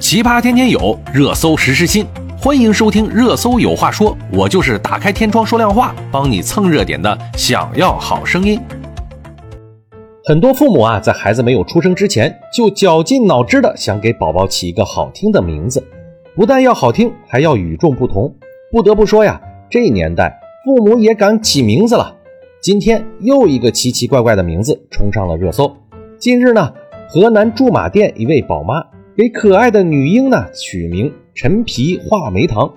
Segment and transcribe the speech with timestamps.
[0.00, 2.06] 奇葩天天有，热搜时时新。
[2.38, 7.16] 欢迎收听《热搜有话说》，我就是打开天窗说亮话，帮你蹭热点的。
[7.36, 8.58] 想要好声音。
[10.24, 15.86] 很多父母啊，在孩子没有出生之前，就绞尽脑汁的想给宝宝起一个好听的名字，
[16.34, 18.34] 不但要好听，还要与众不同。
[18.72, 19.38] 不得不说呀，
[19.68, 22.16] 这年代父母也敢起名字了。
[22.62, 25.70] 今天又一个奇奇怪怪的名字冲上了热搜。
[26.18, 26.72] 近日呢，
[27.10, 28.82] 河南驻马店一位宝妈。
[29.20, 32.72] 给可爱的女婴呢取名陈皮话梅糖，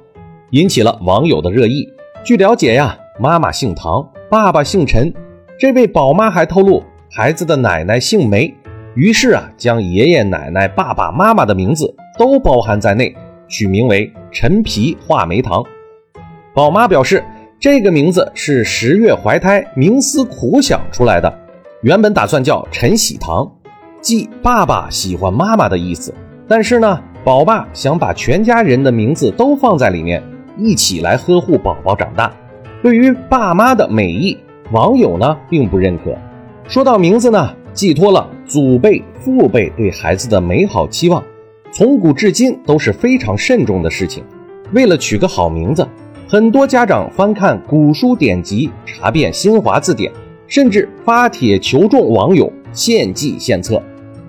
[0.49, 1.87] 引起了网友的热议。
[2.21, 5.13] 据了解呀，妈妈姓唐，爸爸姓陈。
[5.57, 8.53] 这位宝妈还透露，孩子的奶奶姓梅，
[8.93, 13.15] 于是啊，将爷爷奶奶、爸爸妈妈的名字都包含在内，
[13.47, 15.63] 取名为陈皮话梅糖。
[16.53, 17.23] 宝妈表示，
[17.57, 21.33] 这个名字是十月怀胎冥思苦想出来的，
[21.83, 23.49] 原本打算叫陈喜糖，
[24.01, 26.13] 即爸爸喜欢妈妈的意思。
[26.47, 30.21] 但是呢，宝爸想把全家人的名字都放在里面，
[30.57, 32.31] 一起来呵护宝宝长大。
[32.81, 34.37] 对于爸妈的美意，
[34.71, 36.13] 网友呢并不认可。
[36.67, 41.23] 说到名字呢，寄托了祖辈、父辈对孩子的美好期望，
[41.71, 44.23] 从古至今都是非常慎重的事情。
[44.73, 45.87] 为了取个好名字，
[46.27, 50.11] 很多家长翻看古书典籍，查遍新华字典，
[50.47, 53.81] 甚至发帖求众网友献计献策。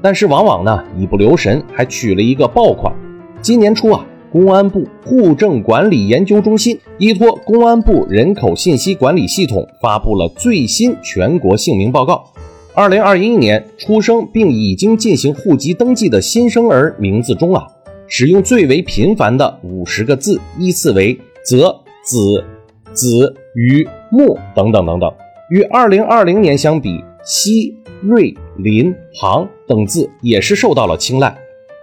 [0.05, 2.94] 但是往往呢，一不留神还取了一个爆款。
[3.41, 12.22] 今年初啊，公安部户政管理研究中心依托公安部人口信息管理系统发布了最新全国姓名报告。
[12.75, 17.66] 二零二一年出生并已经进行户籍登记的新生儿名字中啊，
[18.06, 22.44] 使用最为频繁的五十个字依次为泽、子、
[22.92, 25.10] 子、宇、木等等等等。
[25.48, 27.75] 与二零二零年相比，西。
[28.06, 31.34] 瑞、林、杭等字也是受到了青睐。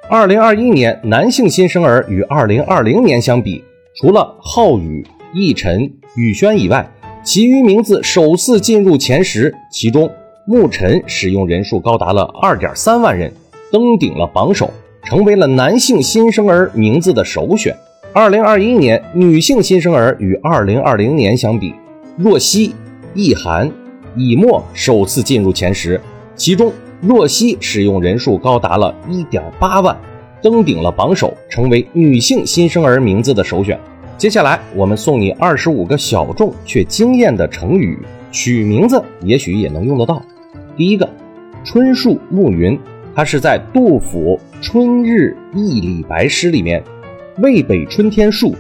[0.08, 3.64] 二零二一年男性新生儿与二零二零年相比，
[3.96, 6.88] 除了浩宇、逸晨、宇轩以外，
[7.24, 9.52] 其余名字首次进入前十。
[9.72, 10.12] 其中，
[10.48, 13.32] 沐晨使用人数高达了二点三万人，
[13.72, 14.72] 登顶了榜首，
[15.04, 17.76] 成为了男性新生儿名字的首选。
[18.14, 21.74] 二零二一年女性新生儿与二零二零年相比，
[22.16, 22.76] 若曦、
[23.16, 23.72] 易涵、
[24.16, 26.00] 以沫首次进入前十。
[26.44, 29.96] 其中，若曦使用人数高达了一点八万，
[30.42, 33.80] 登顶了榜首，成为女性新生儿名字的首选。
[34.18, 37.96] 接下来，我们送你二十五个小众却惊艳的成语，
[38.32, 40.20] 取名字也许也能用得到。
[40.76, 41.08] 第一个，
[41.64, 42.76] 春树暮云，
[43.14, 46.84] 它是在杜甫《春日忆李白》诗里面
[47.38, 48.56] ，“渭北春天树，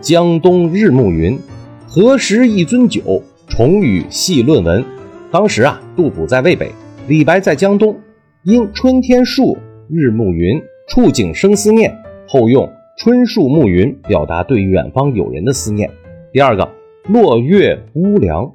[0.00, 1.38] 江东日暮云，
[1.86, 4.82] 何时一樽酒，重与细论文。”
[5.30, 6.72] 当时啊，杜甫在渭北。
[7.08, 7.96] 李白在江东，
[8.42, 9.56] 因春天树
[9.88, 11.96] 日暮云，触景生思念，
[12.26, 12.68] 后用
[12.98, 15.88] 春树暮云表达对远方友人的思念。
[16.32, 16.68] 第二个，
[17.08, 18.50] 落月乌梁，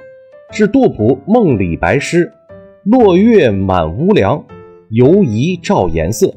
[0.51, 2.29] 是杜甫《梦李白》诗，
[2.84, 4.44] 落月满乌梁，
[4.90, 6.34] 犹疑照颜色。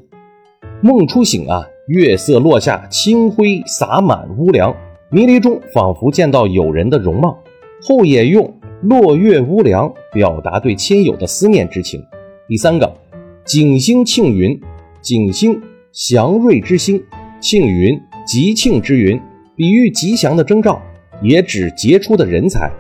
[0.83, 4.73] 梦初醒啊，月色落下，清辉洒满乌梁，
[5.11, 7.41] 迷离中仿佛见到友人的容貌。
[7.83, 8.55] 后也用。
[8.85, 12.05] 落月乌梁，表达对亲友的思念之情。
[12.47, 12.95] 第三个，
[13.43, 14.61] 景星庆云，
[15.01, 15.59] 景星
[15.91, 17.03] 祥瑞之星，
[17.41, 19.19] 庆云吉庆之云，
[19.57, 20.83] 比喻吉祥的征兆，
[21.23, 22.71] 也指杰出的人才。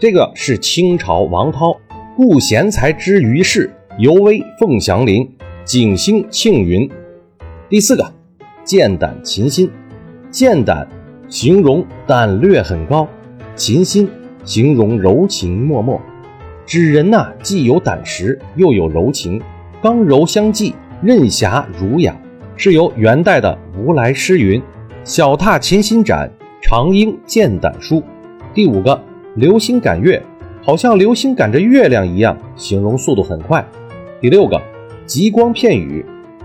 [0.00, 1.72] 这个是清朝王涛
[2.16, 3.70] “故贤才之于世，
[4.00, 5.30] 犹微凤翔麟，
[5.64, 6.90] 景星庆云”。
[7.70, 8.12] 第四个，
[8.64, 9.70] 剑胆琴心，
[10.28, 10.88] 剑胆
[11.28, 13.06] 形容胆略很高，
[13.54, 14.10] 琴心。
[14.44, 16.00] 形容柔情脉脉，
[16.66, 19.40] 指人呐既有胆识又有柔情，
[19.80, 22.16] 刚柔相济，任侠儒雅，
[22.56, 24.60] 是由元代的吴来诗云
[25.04, 28.02] ：“小踏琴心展，长缨剑胆舒。”
[28.54, 29.00] 第五个，
[29.36, 30.22] 流星赶月，
[30.60, 33.64] 好像流星赶着月亮一样，形容速度很快。
[34.20, 34.60] 第六个，
[35.06, 36.04] 极光片羽，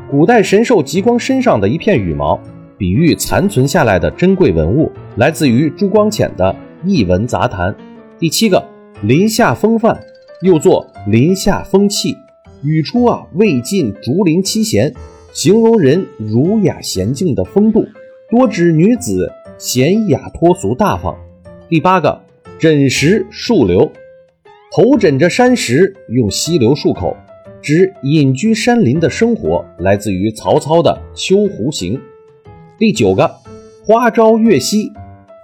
[0.09, 2.39] 古代神兽极光身上的一片羽毛，
[2.77, 6.55] 比喻残存下来的珍贵文物，来自于朱光潜的
[6.87, 7.71] 《艺文杂谈》。
[8.19, 8.67] 第七个，
[9.03, 9.95] 林下风范，
[10.41, 12.17] 又作林下风气，
[12.63, 14.91] 语出啊魏晋竹林七贤，
[15.33, 17.85] 形容人儒雅娴静的风度，
[18.31, 21.15] 多指女子娴雅脱俗大方。
[21.69, 22.19] 第八个，
[22.57, 23.91] 枕石树流，
[24.75, 27.15] 头枕着山石，用溪流漱口，
[27.61, 31.93] 指隐居山林的生活，来自于曹操的《秋胡行》。
[32.79, 33.31] 第九个，
[33.85, 34.91] 花朝月夕，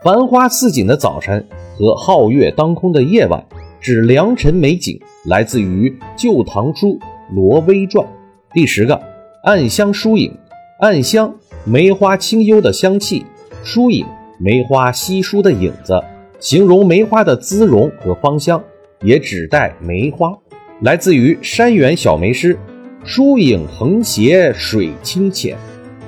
[0.03, 1.45] 繁花似锦的早晨。
[1.77, 3.43] 和皓月当空的夜晚，
[3.79, 6.89] 指良辰美景，来自于《旧唐书·
[7.33, 8.05] 罗威传》。
[8.53, 9.01] 第十个，
[9.43, 10.31] 暗香疏影，
[10.79, 11.33] 暗香
[11.65, 13.25] 梅花清幽的香气，
[13.63, 14.05] 疏影
[14.39, 15.99] 梅花稀疏的影子，
[16.39, 18.63] 形容梅花的姿容和芳香，
[19.01, 20.37] 也指代梅花。
[20.81, 22.55] 来自于山园小梅诗：
[23.03, 25.57] 疏影横斜水清浅，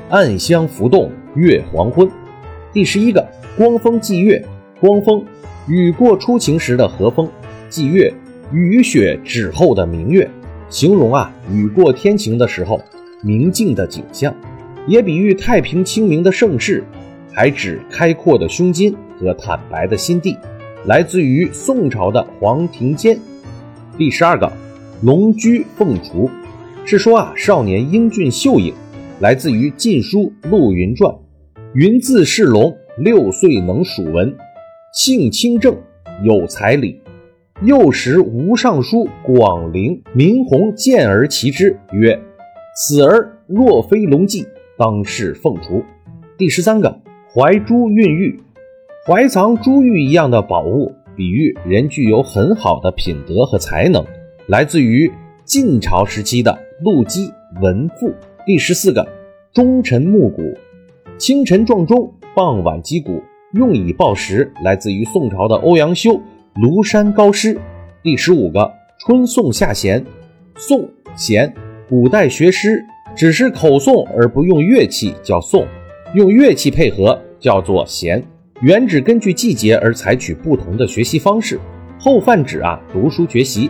[0.10, 2.08] 暗香浮动月黄昏。
[2.72, 3.28] 第十一个，
[3.58, 4.46] 光风霁月，
[4.80, 5.26] 光风，
[5.68, 7.28] 雨过初晴时的和风，
[7.72, 8.14] 霁月，
[8.52, 10.30] 雨雪止后的明月。
[10.70, 12.80] 形容啊，雨过天晴的时候，
[13.24, 14.36] 明净的景象，
[14.86, 16.84] 也比喻太平清明的盛世，
[17.34, 20.38] 还指开阔的胸襟和坦白的心地。
[20.86, 23.18] 来自于宋朝的黄庭坚。
[23.98, 24.52] 第十二个，
[25.02, 26.30] 龙驹凤雏，
[26.86, 28.72] 是说啊，少年英俊秀颖。
[29.20, 31.12] 来自于《晋书·陆云传》，
[31.74, 34.36] 云字是龙，六岁能属文，
[34.95, 35.75] 性清正，
[36.24, 37.01] 有才理。
[37.63, 42.18] 幼时吴尚书广陵明弘见而奇之，曰
[42.77, 44.47] ：“此儿若非龙迹，
[44.77, 45.83] 当是凤雏。”
[46.39, 46.97] 第十三个，
[47.30, 48.39] 怀珠孕育，
[49.06, 54.01] 怀藏珠玉一样的宝物，比喻人具有很好的品德和才能。
[54.47, 55.12] 来自于
[55.44, 57.30] 晋朝时期的陆机
[57.62, 58.13] 文赋。
[58.45, 59.06] 第十四个，
[59.51, 60.42] 钟晨暮鼓，
[61.18, 63.21] 清晨撞钟，傍晚击鼓，
[63.56, 64.52] 用以报时。
[64.63, 66.22] 来自于宋朝的欧阳修。
[66.56, 67.60] 庐山高诗，
[68.02, 70.02] 第十五个春宋夏弦，
[70.56, 71.54] 宋弦，
[71.90, 72.81] 古代学诗
[73.13, 75.68] 只是口诵而不用乐器叫颂，
[76.13, 78.24] 用乐器配合叫做弦，
[78.62, 81.60] 原指根据季节而采取不同的学习方式，
[82.00, 83.69] 后泛指啊读书学习。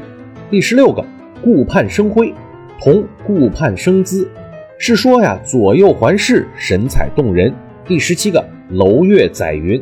[0.51, 1.03] 第十六个
[1.43, 2.31] 顾盼生辉，
[2.79, 4.29] 同顾盼生姿，
[4.77, 7.51] 是说呀左右环视，神采动人。
[7.87, 9.79] 第十七个楼月载云，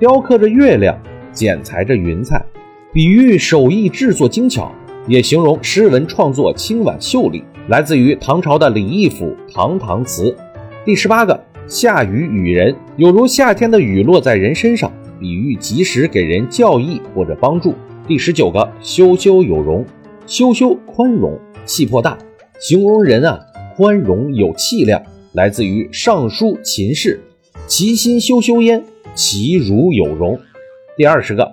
[0.00, 1.00] 雕刻着月亮。
[1.32, 2.44] 剪裁着云彩，
[2.92, 4.72] 比喻手艺制作精巧，
[5.06, 7.44] 也形容诗文创作清婉秀丽。
[7.68, 10.30] 来自于唐朝的李义府《唐唐词》。
[10.84, 17.74] 第十八个，下雨雨人，有如夏天的雨落在人身上，比喻及时给人教益或者帮助。
[18.06, 19.84] 第十九个，羞羞有容，
[20.26, 22.18] 羞羞宽容，气魄大，
[22.58, 23.38] 形容人啊
[23.76, 25.00] 宽容有气量。
[25.32, 27.16] 来自于《尚书秦氏》，
[27.66, 28.84] 其心修修焉，
[29.14, 30.38] 其如有容。
[30.98, 31.50] 第二十个，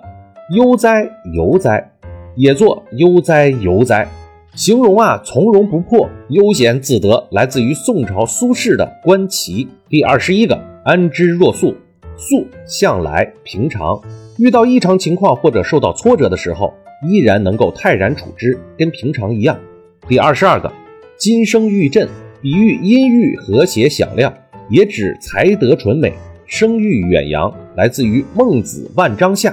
[0.54, 1.90] 悠哉游哉，
[2.36, 4.06] 也作悠哉游哉，
[4.54, 9.64] 形容啊从容不迫、悠闲自得，来自于宋朝苏轼的《观棋》。
[9.88, 11.74] 第二十一个，安之若素，
[12.18, 13.98] 素向来平常，
[14.38, 16.74] 遇到异常情况或者受到挫折的时候，
[17.08, 19.58] 依然能够泰然处之，跟平常一样。
[20.06, 20.70] 第二十二个，
[21.16, 22.06] 金声玉振，
[22.42, 24.32] 比喻音域和谐响亮，
[24.68, 26.12] 也指才德纯美。
[26.46, 29.50] 声誉远扬，来自于《孟子万章下》。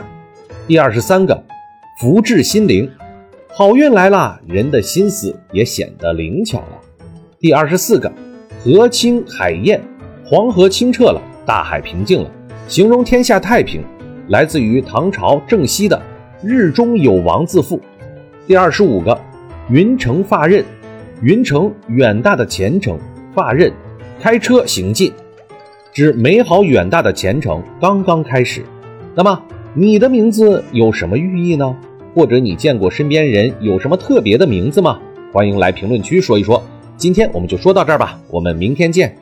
[0.68, 1.42] 第二十三个，
[2.02, 2.90] 福至心灵，
[3.48, 6.80] 好运来了，人的心思也显得灵巧了。
[7.40, 8.12] 第二十四个，
[8.62, 9.82] 河清海晏，
[10.26, 12.30] 黄河清澈了，大海平静了，
[12.68, 13.82] 形容天下太平。
[14.28, 15.98] 来自于唐朝郑熙的
[16.46, 17.78] 《日中有王自负》。
[18.46, 19.18] 第二十五个，
[19.70, 20.66] 云城发轫，
[21.22, 23.00] 云城远大的前程，
[23.34, 23.72] 发轫，
[24.20, 25.12] 开车行进。
[25.92, 28.64] 指美好远大的前程刚刚开始，
[29.16, 29.42] 那么
[29.74, 31.76] 你的名字有什么寓意呢？
[32.14, 35.00] 或者你见过身边人有什么特别的名字吗？
[35.32, 36.62] 欢迎来评论区说一说。
[36.98, 39.16] 今天我们就说到这儿吧，我们明天见。